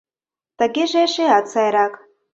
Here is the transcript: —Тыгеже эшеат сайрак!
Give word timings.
—Тыгеже 0.59 0.97
эшеат 1.07 1.45
сайрак! 1.53 1.93